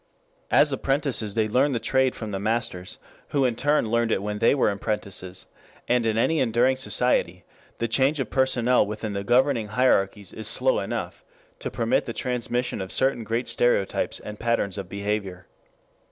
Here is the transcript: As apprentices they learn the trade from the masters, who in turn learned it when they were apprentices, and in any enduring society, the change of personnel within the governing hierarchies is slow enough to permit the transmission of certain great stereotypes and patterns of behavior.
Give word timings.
As 0.49 0.73
apprentices 0.73 1.35
they 1.35 1.47
learn 1.47 1.73
the 1.73 1.79
trade 1.79 2.15
from 2.15 2.31
the 2.31 2.39
masters, 2.39 2.97
who 3.27 3.45
in 3.45 3.55
turn 3.55 3.91
learned 3.91 4.11
it 4.11 4.23
when 4.23 4.39
they 4.39 4.55
were 4.55 4.71
apprentices, 4.71 5.45
and 5.87 6.07
in 6.07 6.17
any 6.17 6.39
enduring 6.39 6.75
society, 6.77 7.45
the 7.77 7.87
change 7.87 8.19
of 8.19 8.31
personnel 8.31 8.83
within 8.83 9.13
the 9.13 9.23
governing 9.23 9.67
hierarchies 9.67 10.33
is 10.33 10.47
slow 10.47 10.79
enough 10.79 11.23
to 11.59 11.69
permit 11.69 12.05
the 12.05 12.13
transmission 12.13 12.81
of 12.81 12.91
certain 12.91 13.23
great 13.23 13.47
stereotypes 13.47 14.19
and 14.19 14.39
patterns 14.39 14.79
of 14.79 14.89
behavior. 14.89 15.45